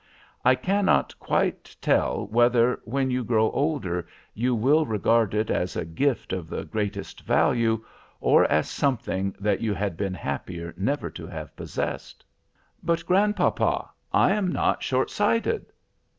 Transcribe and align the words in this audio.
I 0.43 0.55
cannot 0.55 1.13
quite 1.19 1.77
tell 1.79 2.25
whether, 2.29 2.81
when 2.85 3.11
you 3.11 3.23
grow 3.23 3.51
older, 3.51 4.07
you 4.33 4.55
will 4.55 4.83
regard 4.83 5.35
it 5.35 5.51
as 5.51 5.75
a 5.75 5.85
gift 5.85 6.33
of 6.33 6.49
the 6.49 6.63
greatest 6.65 7.21
value 7.21 7.85
or 8.19 8.45
as 8.45 8.67
something 8.67 9.35
that 9.39 9.61
you 9.61 9.75
had 9.75 9.97
been 9.97 10.15
happier 10.15 10.73
never 10.75 11.11
to 11.11 11.27
have 11.27 11.55
possessed.' 11.55 12.25
"'But 12.81 13.05
grandpapa, 13.05 13.91
I 14.11 14.31
am 14.31 14.47
not 14.51 14.81
short 14.81 15.11
sighted. 15.11 15.67